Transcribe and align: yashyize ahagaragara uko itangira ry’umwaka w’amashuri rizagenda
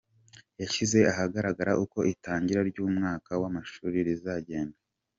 yashyize 0.61 0.99
ahagaragara 1.11 1.71
uko 1.83 1.99
itangira 2.13 2.61
ry’umwaka 2.69 3.31
w’amashuri 3.41 3.97
rizagenda 4.07 4.77